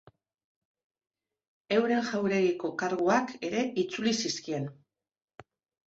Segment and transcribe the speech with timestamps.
[1.77, 4.71] Euren jauregiko karguak ere itzuli zizkien.